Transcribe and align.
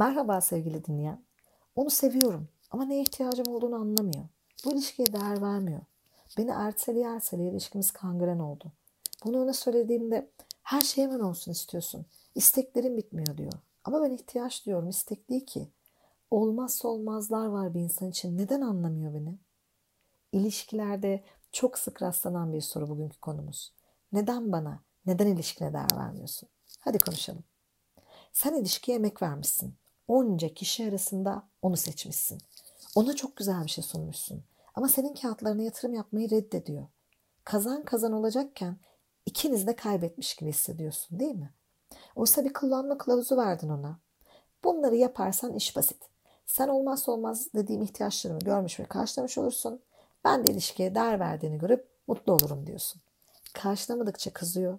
Merhaba 0.00 0.40
sevgili 0.40 0.84
dinleyen. 0.84 1.24
Onu 1.76 1.90
seviyorum 1.90 2.48
ama 2.70 2.84
neye 2.84 3.02
ihtiyacım 3.02 3.46
olduğunu 3.48 3.74
anlamıyor. 3.74 4.24
Bu 4.64 4.72
ilişkiye 4.72 5.12
değer 5.12 5.42
vermiyor. 5.42 5.80
Beni 6.38 6.50
erteleye 6.50 7.06
erteleye 7.06 7.50
ilişkimiz 7.50 7.90
kangren 7.90 8.38
oldu. 8.38 8.72
Bunu 9.24 9.42
ona 9.42 9.52
söylediğimde 9.52 10.30
her 10.62 10.80
şey 10.80 11.04
hemen 11.04 11.20
olsun 11.20 11.52
istiyorsun. 11.52 12.06
İsteklerin 12.34 12.96
bitmiyor 12.96 13.36
diyor. 13.36 13.52
Ama 13.84 14.02
ben 14.02 14.10
ihtiyaç 14.10 14.66
diyorum, 14.66 14.88
istek 14.88 15.30
değil 15.30 15.46
ki. 15.46 15.68
Olmazsa 16.30 16.88
olmazlar 16.88 17.46
var 17.46 17.74
bir 17.74 17.80
insan 17.80 18.10
için. 18.10 18.38
Neden 18.38 18.60
anlamıyor 18.60 19.14
beni? 19.14 19.38
İlişkilerde 20.32 21.24
çok 21.52 21.78
sık 21.78 22.02
rastlanan 22.02 22.52
bir 22.52 22.60
soru 22.60 22.88
bugünkü 22.88 23.20
konumuz. 23.20 23.74
Neden 24.12 24.52
bana, 24.52 24.82
neden 25.06 25.26
ilişkine 25.26 25.72
değer 25.72 25.96
vermiyorsun? 25.96 26.48
Hadi 26.80 26.98
konuşalım. 26.98 27.44
Sen 28.32 28.54
ilişkiye 28.54 28.96
emek 28.96 29.22
vermişsin. 29.22 29.79
Onca 30.10 30.54
kişi 30.54 30.88
arasında 30.88 31.42
onu 31.62 31.76
seçmişsin. 31.76 32.38
Ona 32.94 33.16
çok 33.16 33.36
güzel 33.36 33.64
bir 33.64 33.70
şey 33.70 33.84
sunmuşsun. 33.84 34.42
Ama 34.74 34.88
senin 34.88 35.14
kağıtlarına 35.14 35.62
yatırım 35.62 35.94
yapmayı 35.94 36.30
reddediyor. 36.30 36.86
Kazan 37.44 37.84
kazan 37.84 38.12
olacakken 38.12 38.76
ikiniz 39.26 39.66
de 39.66 39.76
kaybetmiş 39.76 40.36
gibi 40.36 40.50
hissediyorsun 40.50 41.20
değil 41.20 41.34
mi? 41.34 41.50
Oysa 42.16 42.44
bir 42.44 42.52
kullanma 42.52 42.98
kılavuzu 42.98 43.36
verdin 43.36 43.68
ona. 43.68 43.98
Bunları 44.64 44.96
yaparsan 44.96 45.54
iş 45.54 45.76
basit. 45.76 46.02
Sen 46.46 46.68
olmazsa 46.68 47.12
olmaz 47.12 47.48
dediğim 47.54 47.82
ihtiyaçlarımı 47.82 48.40
görmüş 48.40 48.80
ve 48.80 48.84
karşılamış 48.84 49.38
olursun. 49.38 49.80
Ben 50.24 50.46
de 50.46 50.52
ilişkiye 50.52 50.94
değer 50.94 51.20
verdiğini 51.20 51.58
görüp 51.58 51.88
mutlu 52.06 52.32
olurum 52.32 52.66
diyorsun. 52.66 53.02
Karşılamadıkça 53.52 54.32
kızıyor, 54.32 54.78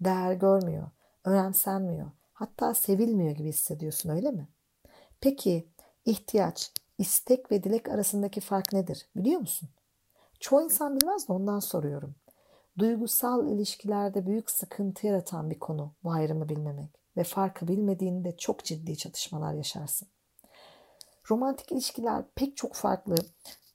değer 0.00 0.32
görmüyor, 0.32 0.86
önemsenmiyor, 1.24 2.10
hatta 2.32 2.74
sevilmiyor 2.74 3.30
gibi 3.36 3.48
hissediyorsun 3.48 4.10
öyle 4.10 4.30
mi? 4.30 4.48
Peki 5.20 5.68
ihtiyaç, 6.04 6.72
istek 6.98 7.52
ve 7.52 7.62
dilek 7.62 7.88
arasındaki 7.88 8.40
fark 8.40 8.72
nedir 8.72 9.08
biliyor 9.16 9.40
musun? 9.40 9.68
Çoğu 10.40 10.62
insan 10.62 10.96
bilmez 10.96 11.28
de 11.28 11.32
ondan 11.32 11.58
soruyorum. 11.58 12.14
Duygusal 12.78 13.48
ilişkilerde 13.48 14.26
büyük 14.26 14.50
sıkıntı 14.50 15.06
yaratan 15.06 15.50
bir 15.50 15.58
konu 15.58 15.94
bu 16.04 16.12
ayrımı 16.12 16.48
bilmemek 16.48 16.90
ve 17.16 17.24
farkı 17.24 17.68
bilmediğinde 17.68 18.36
çok 18.36 18.64
ciddi 18.64 18.96
çatışmalar 18.96 19.54
yaşarsın. 19.54 20.08
Romantik 21.30 21.72
ilişkiler 21.72 22.24
pek 22.34 22.56
çok 22.56 22.74
farklı 22.74 23.14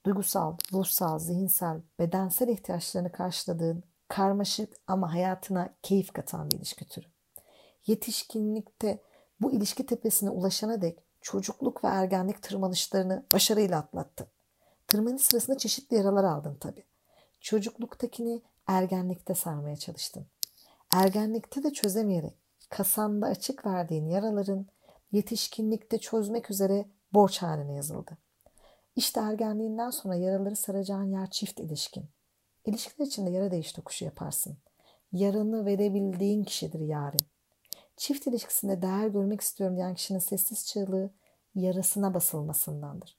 duygusal, 0.05 0.57
ruhsal, 0.73 1.19
zihinsel, 1.19 1.81
bedensel 1.99 2.47
ihtiyaçlarını 2.47 3.11
karşıladığın 3.11 3.83
karmaşık 4.07 4.73
ama 4.87 5.13
hayatına 5.13 5.75
keyif 5.83 6.13
katan 6.13 6.52
bir 6.52 6.57
ilişki 6.57 6.87
türü. 6.87 7.05
Yetişkinlikte 7.85 9.02
bu 9.41 9.52
ilişki 9.52 9.85
tepesine 9.85 10.30
ulaşana 10.30 10.81
dek 10.81 11.05
çocukluk 11.25 11.83
ve 11.83 11.87
ergenlik 11.87 12.41
tırmanışlarını 12.41 13.25
başarıyla 13.33 13.79
atlattın. 13.79 14.27
Tırmanış 14.87 15.21
sırasında 15.21 15.57
çeşitli 15.57 15.95
yaralar 15.95 16.23
aldın 16.23 16.55
tabii. 16.55 16.83
Çocukluktakini 17.41 18.41
ergenlikte 18.67 19.35
sarmaya 19.35 19.75
çalıştın. 19.75 20.25
Ergenlikte 20.93 21.63
de 21.63 21.73
çözemeyerek 21.73 22.33
kasanda 22.69 23.27
açık 23.27 23.65
verdiğin 23.65 24.05
yaraların 24.05 24.65
yetişkinlikte 25.11 25.97
çözmek 25.97 26.51
üzere 26.51 26.85
borç 27.13 27.41
haline 27.41 27.73
yazıldı. 27.73 28.17
İşte 28.95 29.19
ergenliğinden 29.19 29.89
sonra 29.89 30.15
yaraları 30.15 30.55
saracağın 30.55 31.11
yer 31.11 31.29
çift 31.29 31.59
ilişkin. 31.59 32.05
İlişkiler 32.65 33.05
içinde 33.05 33.29
yara 33.29 33.51
değiş 33.51 33.71
tokuşu 33.71 34.05
yaparsın. 34.05 34.57
Yaranı 35.11 35.65
verebildiğin 35.65 36.43
kişidir 36.43 36.79
yarın. 36.79 37.34
Çift 37.97 38.27
ilişkisinde 38.27 38.81
değer 38.81 39.07
görmek 39.07 39.41
istiyorum 39.41 39.75
diyen 39.75 39.95
kişinin 39.95 40.19
sessiz 40.19 40.67
çığlığı 40.67 41.09
yarasına 41.55 42.13
basılmasındandır. 42.13 43.17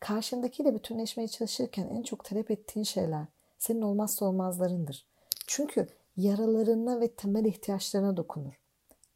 Karşındakiyle 0.00 0.74
bütünleşmeye 0.74 1.28
çalışırken 1.28 1.88
en 1.88 2.02
çok 2.02 2.24
talep 2.24 2.50
ettiğin 2.50 2.84
şeyler 2.84 3.26
senin 3.58 3.82
olmazsa 3.82 4.24
olmazlarındır. 4.24 5.06
Çünkü 5.46 5.88
yaralarına 6.16 7.00
ve 7.00 7.14
temel 7.14 7.44
ihtiyaçlarına 7.44 8.16
dokunur. 8.16 8.52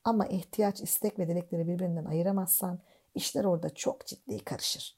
Ama 0.04 0.26
ihtiyaç, 0.26 0.81
istek 0.81 1.19
ve 1.19 1.28
dilekleri 1.28 1.69
birbirinden 1.69 2.04
ayıramazsan 2.04 2.78
işler 3.14 3.44
orada 3.44 3.75
çok 3.75 4.06
ciddi 4.06 4.44
karışır. 4.44 4.97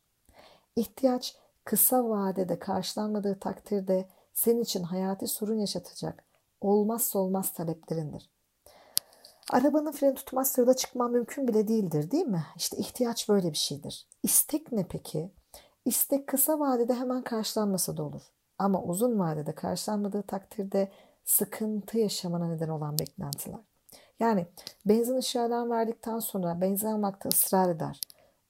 İhtiyaç 0.77 1.37
kısa 1.65 2.09
vadede 2.09 2.59
karşılanmadığı 2.59 3.38
takdirde 3.38 4.09
senin 4.33 4.62
için 4.62 4.83
hayati 4.83 5.27
sorun 5.27 5.59
yaşatacak 5.59 6.25
olmazsa 6.60 7.19
olmaz 7.19 7.53
taleplerindir. 7.53 8.31
Arabanın 9.50 9.92
freni 9.92 10.14
tutmazsa 10.14 10.62
yola 10.62 10.75
çıkman 10.76 11.10
mümkün 11.12 11.48
bile 11.48 11.69
değildir 11.69 12.10
değil 12.10 12.26
mi? 12.26 12.47
İşte 12.56 12.76
ihtiyaç 12.76 13.28
böyle 13.28 13.53
bir 13.53 13.56
şeydir. 13.56 14.09
İstek 14.22 14.72
ne 14.72 14.86
peki? 14.88 15.32
İstek 15.84 16.26
kısa 16.26 16.60
vadede 16.60 16.94
hemen 16.94 17.22
karşılanmasa 17.22 17.97
da 17.97 18.03
olur. 18.03 18.22
Ama 18.59 18.82
uzun 18.82 19.19
vadede 19.19 19.54
karşılanmadığı 19.54 20.22
takdirde 20.22 20.92
sıkıntı 21.25 21.98
yaşamana 21.98 22.48
neden 22.48 22.69
olan 22.69 22.98
beklentiler. 22.98 23.60
Yani 24.20 24.47
benzin 24.86 25.16
ışığı 25.16 25.50
verdikten 25.50 26.19
sonra 26.19 26.60
benzin 26.60 26.86
almakta 26.86 27.28
ısrar 27.28 27.69
eder. 27.69 28.00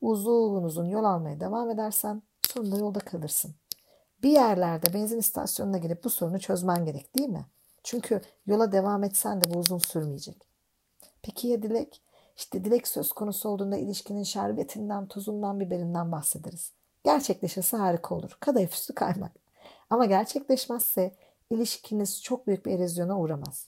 Uzun 0.01 0.63
uzun 0.63 0.87
yol 0.87 1.05
almaya 1.05 1.41
devam 1.41 1.71
edersen 1.71 2.23
sonunda 2.49 2.77
yolda 2.77 2.99
kalırsın. 2.99 3.55
Bir 4.23 4.31
yerlerde 4.31 4.95
benzin 4.95 5.19
istasyonuna 5.19 5.79
girip 5.79 6.05
bu 6.05 6.11
sorunu 6.11 6.41
çözmen 6.41 6.85
gerek 6.85 7.17
değil 7.19 7.29
mi? 7.29 7.47
Çünkü 7.85 8.21
yola 8.47 8.73
devam 8.73 9.05
etsen 9.05 9.41
de 9.41 9.55
bu 9.55 9.59
uzun 9.59 9.79
sürmeyecek. 9.79 10.48
Peki 11.23 11.49
ya 11.49 11.63
dilek? 11.63 12.03
İşte 12.37 12.65
dilek 12.65 12.89
söz 12.89 13.13
konusu 13.13 13.49
olduğunda 13.49 13.77
ilişkinin 13.77 14.23
şerbetinden, 14.23 15.07
tozundan, 15.07 15.61
biberinden 15.61 16.13
bahsederiz. 16.13 16.73
Gerçekleşirse 17.05 17.77
harika 17.77 18.15
olur. 18.15 18.37
Kadayıf 18.41 18.75
üstü 18.75 18.95
kaymak. 18.95 19.33
Ama 19.91 20.05
gerçekleşmezse 20.05 21.15
ilişkiniz 21.51 22.23
çok 22.23 22.47
büyük 22.47 22.67
bir 22.67 22.73
erozyona 22.73 23.19
uğramaz. 23.19 23.67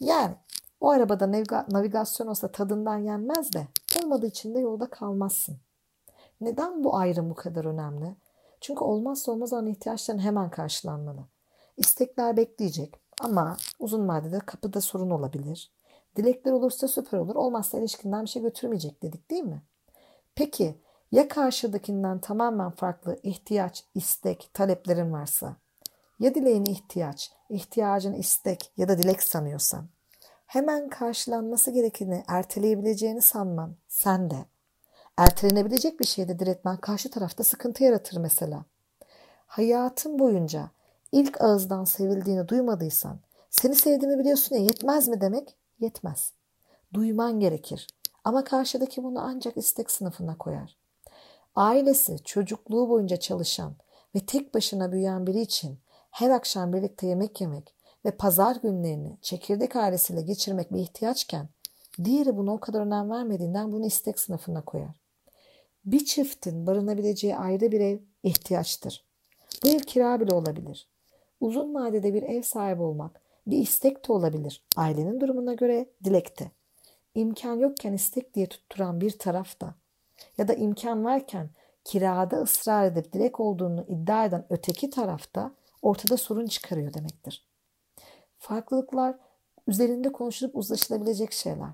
Yani 0.00 0.34
o 0.80 0.90
arabada 0.90 1.32
navigasyon 1.68 2.26
olsa 2.26 2.52
tadından 2.52 2.98
yenmez 2.98 3.52
de 3.52 3.66
olmadığı 4.02 4.26
için 4.26 4.54
de 4.54 4.58
yolda 4.58 4.90
kalmazsın. 4.90 5.56
Neden 6.40 6.84
bu 6.84 6.96
ayrım 6.96 7.30
bu 7.30 7.34
kadar 7.34 7.64
önemli? 7.64 8.16
Çünkü 8.60 8.84
olmazsa 8.84 9.32
olmaz 9.32 9.52
olan 9.52 9.66
ihtiyaçların 9.66 10.18
hemen 10.18 10.50
karşılanmalı. 10.50 11.20
İstekler 11.76 12.36
bekleyecek 12.36 13.00
ama 13.20 13.56
uzun 13.78 14.08
vadede 14.08 14.38
kapıda 14.38 14.80
sorun 14.80 15.10
olabilir. 15.10 15.72
Dilekler 16.18 16.52
olursa 16.52 16.88
süper 16.88 17.18
olur. 17.18 17.34
Olmazsa 17.34 17.78
ilişkinden 17.78 18.24
bir 18.24 18.28
şey 18.28 18.42
götürmeyecek 18.42 19.02
dedik 19.02 19.30
değil 19.30 19.42
mi? 19.42 19.62
Peki 20.34 20.74
ya 21.12 21.28
karşıdakinden 21.28 22.18
tamamen 22.18 22.70
farklı 22.70 23.16
ihtiyaç, 23.22 23.84
istek, 23.94 24.50
taleplerin 24.54 25.12
varsa? 25.12 25.56
Ya 26.18 26.34
dileğini 26.34 26.70
ihtiyaç, 26.70 27.32
ihtiyacını 27.50 28.16
istek 28.16 28.72
ya 28.76 28.88
da 28.88 28.98
dilek 28.98 29.22
sanıyorsan? 29.22 29.88
Hemen 30.46 30.88
karşılanması 30.88 31.70
gerekeni 31.70 32.24
erteleyebileceğini 32.28 33.22
sanman 33.22 33.74
sen 33.88 34.30
de. 34.30 34.44
Ertelenebilecek 35.16 36.00
bir 36.00 36.06
şeyde 36.06 36.38
diretmen 36.38 36.76
karşı 36.76 37.10
tarafta 37.10 37.44
sıkıntı 37.44 37.84
yaratır 37.84 38.16
mesela. 38.16 38.64
Hayatın 39.46 40.18
boyunca 40.18 40.70
ilk 41.12 41.40
ağızdan 41.40 41.84
sevildiğini 41.84 42.48
duymadıysan, 42.48 43.18
seni 43.50 43.74
sevdiğimi 43.74 44.18
biliyorsun 44.18 44.56
ya 44.56 44.62
yetmez 44.62 45.08
mi 45.08 45.20
demek? 45.20 45.56
Yetmez. 45.80 46.32
Duyman 46.94 47.40
gerekir. 47.40 47.86
Ama 48.24 48.44
karşıdaki 48.44 49.04
bunu 49.04 49.20
ancak 49.20 49.56
istek 49.56 49.90
sınıfına 49.90 50.38
koyar. 50.38 50.76
Ailesi 51.54 52.18
çocukluğu 52.24 52.88
boyunca 52.88 53.16
çalışan 53.16 53.76
ve 54.14 54.26
tek 54.26 54.54
başına 54.54 54.92
büyüyen 54.92 55.26
biri 55.26 55.40
için 55.40 55.78
her 56.10 56.30
akşam 56.30 56.72
birlikte 56.72 57.06
yemek 57.06 57.40
yemek 57.40 57.74
ve 58.04 58.10
pazar 58.10 58.56
günlerini 58.56 59.18
çekirdek 59.22 59.76
ailesiyle 59.76 60.22
geçirmek 60.22 60.72
bir 60.72 60.78
ihtiyaçken 60.78 61.48
diğeri 62.04 62.36
buna 62.36 62.52
o 62.52 62.60
kadar 62.60 62.80
önem 62.80 63.10
vermediğinden 63.10 63.72
bunu 63.72 63.86
istek 63.86 64.18
sınıfına 64.18 64.64
koyar. 64.64 65.00
Bir 65.84 66.04
çiftin 66.04 66.66
barınabileceği 66.66 67.36
ayrı 67.36 67.72
bir 67.72 67.80
ev 67.80 67.98
ihtiyaçtır. 68.22 69.04
Bu 69.64 69.68
ev 69.68 69.78
kira 69.78 70.20
bile 70.20 70.34
olabilir. 70.34 70.88
Uzun 71.40 71.74
vadede 71.74 72.14
bir 72.14 72.22
ev 72.22 72.42
sahibi 72.42 72.82
olmak 72.82 73.27
bir 73.50 73.58
istek 73.58 74.08
de 74.08 74.12
olabilir. 74.12 74.64
Ailenin 74.76 75.20
durumuna 75.20 75.54
göre 75.54 75.88
dilekte. 76.04 76.50
İmkan 77.14 77.58
yokken 77.58 77.92
istek 77.92 78.34
diye 78.34 78.48
tutturan 78.48 79.00
bir 79.00 79.18
taraf 79.18 79.60
da 79.60 79.74
ya 80.38 80.48
da 80.48 80.54
imkan 80.54 81.04
varken 81.04 81.50
kirada 81.84 82.36
ısrar 82.36 82.84
edip 82.84 83.12
dilek 83.12 83.40
olduğunu 83.40 83.86
iddia 83.88 84.24
eden 84.24 84.46
öteki 84.50 84.90
tarafta 84.90 85.52
ortada 85.82 86.16
sorun 86.16 86.46
çıkarıyor 86.46 86.94
demektir. 86.94 87.48
Farklılıklar 88.38 89.18
üzerinde 89.66 90.12
konuşulup 90.12 90.56
uzlaşılabilecek 90.56 91.32
şeyler. 91.32 91.70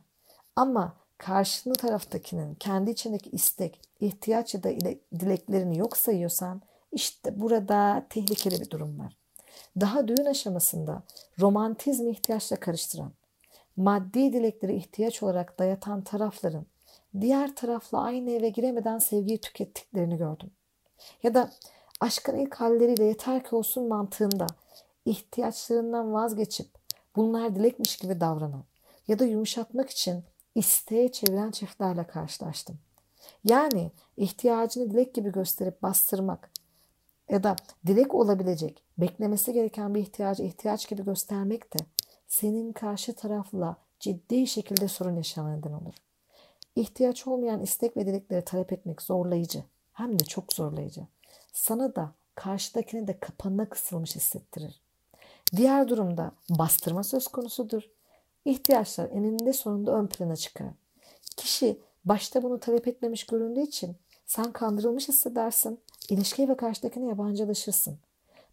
Ama 0.57 0.97
karşını 1.19 1.75
taraftakinin 1.75 2.55
kendi 2.55 2.91
içindeki 2.91 3.31
istek, 3.31 3.81
ihtiyaç 4.01 4.55
ya 4.55 4.63
da 4.63 4.71
dileklerini 5.21 5.79
yok 5.79 5.97
sayıyorsan 5.97 6.63
işte 6.93 7.41
burada 7.41 8.07
tehlikeli 8.11 8.61
bir 8.61 8.71
durum 8.71 8.99
var. 8.99 9.24
Daha 9.81 10.09
düğün 10.09 10.25
aşamasında 10.25 11.03
romantizmi 11.41 12.11
ihtiyaçla 12.11 12.57
karıştıran, 12.57 13.13
maddi 13.77 14.33
dilekleri 14.33 14.77
ihtiyaç 14.77 15.23
olarak 15.23 15.59
dayatan 15.59 16.03
tarafların 16.03 16.67
diğer 17.21 17.55
tarafla 17.55 18.01
aynı 18.01 18.31
eve 18.31 18.49
giremeden 18.49 18.99
sevgiyi 18.99 19.41
tükettiklerini 19.41 20.17
gördüm. 20.17 20.51
Ya 21.23 21.35
da 21.35 21.51
aşkın 22.01 22.39
ilk 22.39 22.55
halleriyle 22.55 23.05
yeter 23.05 23.45
ki 23.45 23.57
olsun 23.57 23.89
mantığında 23.89 24.47
ihtiyaçlarından 25.05 26.13
vazgeçip 26.13 26.69
bunlar 27.17 27.55
dilekmiş 27.55 27.97
gibi 27.97 28.21
davranan 28.21 28.65
ya 29.09 29.19
da 29.19 29.25
yumuşatmak 29.25 29.91
için 29.91 30.25
isteğe 30.55 31.13
çeviren 31.13 31.51
çiftlerle 31.51 32.07
karşılaştım. 32.07 32.79
Yani 33.45 33.91
ihtiyacını 34.17 34.91
dilek 34.91 35.15
gibi 35.15 35.33
gösterip 35.33 35.83
bastırmak 35.83 36.51
ya 37.29 37.43
da 37.43 37.57
dilek 37.87 38.15
olabilecek, 38.15 38.83
beklemesi 38.99 39.53
gereken 39.53 39.95
bir 39.95 40.01
ihtiyacı 40.01 40.43
ihtiyaç 40.43 40.89
gibi 40.89 41.05
göstermek 41.05 41.75
de 41.75 41.79
senin 42.27 42.73
karşı 42.73 43.15
tarafla 43.15 43.77
ciddi 44.01 44.47
şekilde 44.47 44.89
sorun 44.89 45.17
yaşamana 45.17 45.57
neden 45.57 45.73
olur. 45.73 45.95
İhtiyaç 46.77 47.27
olmayan 47.27 47.63
istek 47.63 47.97
ve 47.97 48.07
dilekleri 48.07 48.45
talep 48.45 48.73
etmek 48.73 49.03
zorlayıcı. 49.03 49.63
Hem 49.93 50.19
de 50.19 50.25
çok 50.25 50.53
zorlayıcı. 50.53 51.01
Sana 51.53 51.97
da 51.97 52.13
karşıdakine 52.35 53.09
de 53.09 53.19
kapanına 53.21 53.69
kısılmış 53.69 54.17
hissettirir. 54.17 54.81
Diğer 55.57 55.89
durumda 55.89 56.33
bastırma 56.51 57.03
söz 57.03 57.29
konusudur. 57.29 57.83
İhtiyaçlar 58.45 59.11
eninde 59.11 59.53
sonunda 59.53 59.93
ön 59.93 60.07
plana 60.07 60.37
çıkar. 60.37 60.69
Kişi 61.37 61.79
başta 62.05 62.43
bunu 62.43 62.61
talep 62.61 62.89
etmemiş 62.89 63.27
göründüğü 63.27 63.61
için 63.61 63.97
sen 64.27 64.53
kandırılmış 64.53 65.09
hissedersin. 65.09 65.81
İlişkiye 66.09 66.49
ve 66.49 66.57
karşıdakine 66.57 67.07
yabancılaşırsın. 67.07 67.99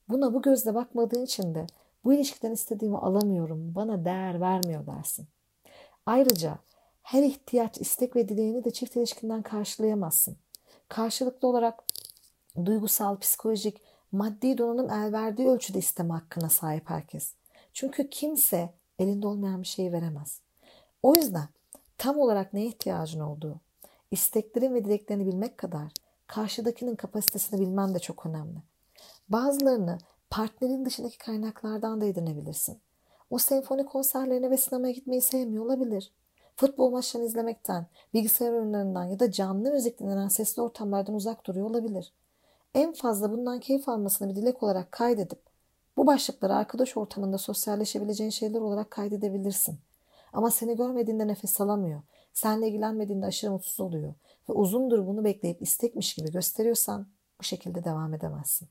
Buna 0.09 0.33
bu 0.33 0.41
gözle 0.41 0.75
bakmadığın 0.75 1.25
için 1.25 1.55
de 1.55 1.67
bu 2.03 2.13
ilişkiden 2.13 2.51
istediğimi 2.51 2.97
alamıyorum, 2.97 3.75
bana 3.75 4.05
değer 4.05 4.41
vermiyor 4.41 4.87
dersin. 4.87 5.27
Ayrıca 6.05 6.57
her 7.01 7.23
ihtiyaç, 7.23 7.77
istek 7.77 8.15
ve 8.15 8.29
dileğini 8.29 8.63
de 8.63 8.71
çift 8.71 8.95
ilişkinden 8.95 9.41
karşılayamazsın. 9.41 10.37
Karşılıklı 10.89 11.47
olarak 11.47 11.83
duygusal, 12.65 13.19
psikolojik, 13.19 13.81
maddi 14.11 14.57
donanım 14.57 14.89
el 14.89 15.13
verdiği 15.13 15.47
ölçüde 15.47 15.79
isteme 15.79 16.13
hakkına 16.13 16.49
sahip 16.49 16.89
herkes. 16.89 17.33
Çünkü 17.73 18.09
kimse 18.09 18.73
elinde 18.99 19.27
olmayan 19.27 19.61
bir 19.61 19.67
şeyi 19.67 19.91
veremez. 19.91 20.41
O 21.03 21.15
yüzden 21.15 21.47
tam 21.97 22.19
olarak 22.19 22.53
neye 22.53 22.67
ihtiyacın 22.67 23.19
olduğu, 23.19 23.59
isteklerin 24.11 24.73
ve 24.73 24.85
dileklerini 24.85 25.25
bilmek 25.25 25.57
kadar 25.57 25.91
karşıdakinin 26.27 26.95
kapasitesini 26.95 27.59
bilmen 27.61 27.93
de 27.93 27.99
çok 27.99 28.25
önemli. 28.25 28.57
Bazılarını 29.29 29.97
partnerin 30.29 30.85
dışındaki 30.85 31.17
kaynaklardan 31.17 32.01
da 32.01 32.05
edinebilirsin. 32.05 32.79
O 33.29 33.37
senfoni 33.37 33.85
konserlerine 33.85 34.51
ve 34.51 34.57
sinemaya 34.57 34.93
gitmeyi 34.93 35.21
sevmiyor 35.21 35.65
olabilir. 35.65 36.11
Futbol 36.55 36.89
maçlarını 36.89 37.27
izlemekten, 37.27 37.85
bilgisayar 38.13 38.51
oyunlarından 38.51 39.03
ya 39.03 39.19
da 39.19 39.31
canlı 39.31 39.71
müzik 39.71 39.99
dinlenen 39.99 40.27
sesli 40.27 40.61
ortamlardan 40.61 41.15
uzak 41.15 41.45
duruyor 41.45 41.69
olabilir. 41.69 42.13
En 42.73 42.93
fazla 42.93 43.31
bundan 43.31 43.59
keyif 43.59 43.89
almasını 43.89 44.29
bir 44.29 44.35
dilek 44.35 44.63
olarak 44.63 44.91
kaydedip 44.91 45.39
bu 45.97 46.07
başlıkları 46.07 46.55
arkadaş 46.55 46.97
ortamında 46.97 47.37
sosyalleşebileceğin 47.37 48.29
şeyler 48.29 48.61
olarak 48.61 48.91
kaydedebilirsin. 48.91 49.79
Ama 50.33 50.51
seni 50.51 50.75
görmediğinde 50.75 51.27
nefes 51.27 51.61
alamıyor. 51.61 52.01
Seninle 52.33 52.67
ilgilenmediğinde 52.67 53.25
aşırı 53.25 53.51
mutsuz 53.51 53.79
oluyor. 53.79 54.13
Ve 54.49 54.53
uzundur 54.53 55.07
bunu 55.07 55.23
bekleyip 55.23 55.61
istekmiş 55.61 56.13
gibi 56.13 56.31
gösteriyorsan 56.31 57.07
bu 57.39 57.43
şekilde 57.43 57.83
devam 57.83 58.13
edemezsin. 58.13 58.67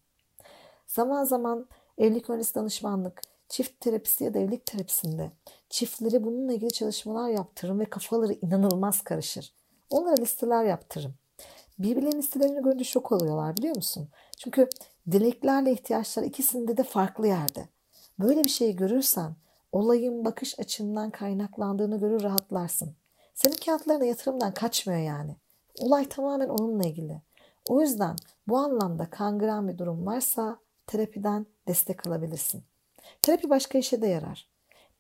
Zaman 0.87 1.25
zaman 1.25 1.69
evlilik 1.99 2.31
öncesi 2.31 2.55
danışmanlık, 2.55 3.21
çift 3.49 3.81
terapisi 3.81 4.25
ya 4.25 4.35
da 4.35 4.39
evlilik 4.39 4.67
terapisinde 4.67 5.31
çiftleri 5.71 6.25
bununla 6.25 6.53
ilgili 6.53 6.71
çalışmalar 6.71 7.29
yaptırırım 7.29 7.81
ve 7.81 7.85
kafaları 7.85 8.33
inanılmaz 8.33 9.01
karışır. 9.01 9.53
Onlara 9.91 10.15
listeler 10.21 10.65
yaptırırım. 10.65 11.15
Birbirlerinin 11.79 12.19
listelerini 12.19 12.63
görünce 12.63 12.85
şok 12.85 13.13
oluyorlar 13.13 13.57
biliyor 13.57 13.77
musun? 13.77 14.09
Çünkü 14.39 14.69
dileklerle 15.11 15.73
ihtiyaçlar 15.73 16.23
ikisinde 16.23 16.77
de 16.77 16.83
farklı 16.83 17.27
yerde. 17.27 17.69
Böyle 18.19 18.45
bir 18.45 18.49
şeyi 18.49 18.77
görürsen 18.77 19.35
olayın 19.73 20.25
bakış 20.25 20.59
açından 20.59 21.11
kaynaklandığını 21.11 22.01
görür 22.01 22.23
rahatlarsın. 22.23 22.95
Senin 23.43 23.57
kağıtlarına 23.57 24.05
yatırımdan 24.05 24.55
kaçmıyor 24.55 25.01
yani. 25.01 25.37
Olay 25.79 26.09
tamamen 26.09 26.49
onunla 26.49 26.85
ilgili. 26.87 27.23
O 27.69 27.81
yüzden 27.81 28.17
bu 28.49 28.59
anlamda 28.59 29.11
kangren 29.11 29.69
bir 29.69 29.79
durum 29.79 30.07
varsa 30.07 30.59
terapiden 30.87 31.47
destek 31.69 32.07
alabilirsin. 32.07 32.63
Terapi 33.23 33.51
başka 33.51 33.79
işe 33.79 34.03
de 34.03 34.07
yarar. 34.07 34.49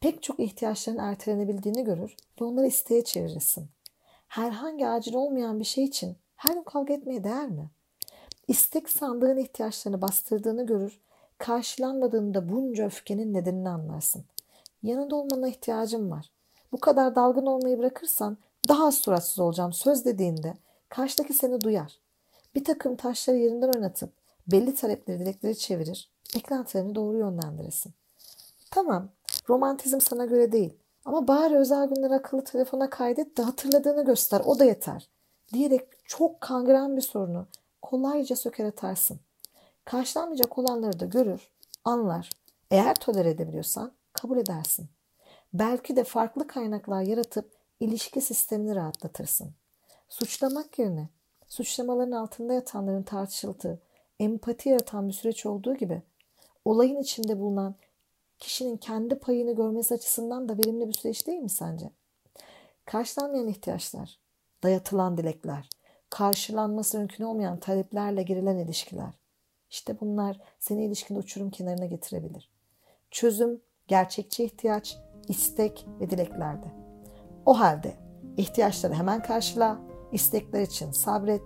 Pek 0.00 0.22
çok 0.22 0.40
ihtiyaçların 0.40 0.98
ertelenebildiğini 0.98 1.84
görür 1.84 2.16
ve 2.40 2.44
onları 2.44 2.66
isteğe 2.66 3.04
çevirirsin. 3.04 3.68
Herhangi 4.28 4.88
acil 4.88 5.14
olmayan 5.14 5.60
bir 5.60 5.64
şey 5.64 5.84
için 5.84 6.16
her 6.36 6.54
gün 6.54 6.62
kavga 6.62 6.94
etmeye 6.94 7.24
değer 7.24 7.48
mi? 7.48 7.70
İstek 8.48 8.88
sandığın 8.88 9.36
ihtiyaçlarını 9.36 10.02
bastırdığını 10.02 10.66
görür, 10.66 11.00
karşılanmadığında 11.38 12.48
bunca 12.48 12.86
öfkenin 12.86 13.34
nedenini 13.34 13.68
anlarsın. 13.68 14.24
Yanında 14.82 15.16
olmana 15.16 15.48
ihtiyacım 15.48 16.10
var. 16.10 16.30
Bu 16.72 16.80
kadar 16.80 17.14
dalgın 17.14 17.46
olmayı 17.46 17.78
bırakırsan 17.78 18.38
daha 18.68 18.86
az 18.86 18.94
suratsız 18.94 19.38
olacağım 19.38 19.72
söz 19.72 20.04
dediğinde 20.04 20.54
karşıdaki 20.88 21.34
seni 21.34 21.60
duyar. 21.60 22.00
Bir 22.54 22.64
takım 22.64 22.96
taşları 22.96 23.36
yerinden 23.36 23.72
oynatıp 23.72 24.12
belli 24.48 24.74
talepleri 24.74 25.18
dilekleri 25.18 25.58
çevirir, 25.58 26.10
beklentilerini 26.36 26.94
doğru 26.94 27.18
yönlendiresin. 27.18 27.92
Tamam, 28.70 29.08
romantizm 29.48 30.00
sana 30.00 30.24
göre 30.24 30.52
değil 30.52 30.72
ama 31.04 31.28
bari 31.28 31.56
özel 31.56 31.88
günler 31.88 32.10
akıllı 32.10 32.44
telefona 32.44 32.90
kaydet 32.90 33.36
de 33.36 33.42
hatırladığını 33.42 34.04
göster, 34.04 34.42
o 34.44 34.58
da 34.58 34.64
yeter. 34.64 35.08
Diyerek 35.52 35.88
çok 36.04 36.40
kangren 36.40 36.96
bir 36.96 37.02
sorunu 37.02 37.46
kolayca 37.82 38.36
söker 38.36 38.64
atarsın. 38.64 39.20
Karşılanmayacak 39.84 40.58
olanları 40.58 41.00
da 41.00 41.04
görür, 41.04 41.50
anlar. 41.84 42.30
Eğer 42.70 42.94
tolere 42.94 43.30
edebiliyorsan 43.30 43.92
kabul 44.12 44.38
edersin. 44.38 44.88
Belki 45.54 45.96
de 45.96 46.04
farklı 46.04 46.46
kaynaklar 46.46 47.02
yaratıp 47.02 47.50
ilişki 47.80 48.20
sistemini 48.20 48.76
rahatlatırsın. 48.76 49.52
Suçlamak 50.08 50.78
yerine 50.78 51.08
suçlamaların 51.48 52.12
altında 52.12 52.54
yatanların 52.54 53.02
tartışıldığı, 53.02 53.80
empati 54.20 54.68
yaratan 54.68 55.08
bir 55.08 55.12
süreç 55.12 55.46
olduğu 55.46 55.74
gibi 55.74 56.02
olayın 56.64 56.96
içinde 56.96 57.40
bulunan 57.40 57.74
kişinin 58.38 58.76
kendi 58.76 59.18
payını 59.18 59.54
görmesi 59.54 59.94
açısından 59.94 60.48
da 60.48 60.58
verimli 60.58 60.88
bir 60.88 60.92
süreç 60.92 61.26
değil 61.26 61.38
mi 61.38 61.50
sence? 61.50 61.90
Karşılanmayan 62.84 63.48
ihtiyaçlar, 63.48 64.18
dayatılan 64.62 65.16
dilekler, 65.16 65.68
karşılanması 66.10 66.98
mümkün 66.98 67.24
olmayan 67.24 67.60
taleplerle 67.60 68.22
girilen 68.22 68.58
ilişkiler. 68.58 69.14
İşte 69.70 70.00
bunlar 70.00 70.40
seni 70.58 70.84
ilişkinde 70.84 71.18
uçurum 71.18 71.50
kenarına 71.50 71.86
getirebilir. 71.86 72.50
Çözüm, 73.10 73.60
gerçekçi 73.88 74.44
ihtiyaç, 74.44 74.98
istek 75.28 75.86
ve 76.00 76.10
dileklerde. 76.10 76.66
O 77.46 77.58
halde 77.58 77.94
ihtiyaçları 78.36 78.94
hemen 78.94 79.22
karşıla, 79.22 79.78
istekler 80.12 80.62
için 80.62 80.90
sabret, 80.90 81.42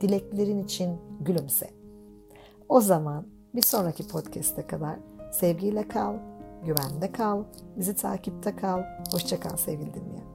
dileklerin 0.00 0.64
için 0.64 1.00
gülümse. 1.20 1.70
O 2.68 2.80
zaman 2.80 3.26
bir 3.54 3.62
sonraki 3.62 4.08
podcast'e 4.08 4.66
kadar 4.66 4.96
sevgiyle 5.32 5.88
kal, 5.88 6.14
güvende 6.64 7.12
kal, 7.12 7.44
bizi 7.76 7.96
takipte 7.96 8.56
kal. 8.56 8.82
Hoşçakal 9.12 9.56
sevgili 9.56 9.94
dinleyen. 9.94 10.27